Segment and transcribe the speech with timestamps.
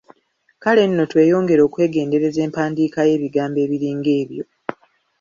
[0.63, 4.43] Kale nno tweyongere okwegendereza empandiika y’ebigambo ebiringa ebyo.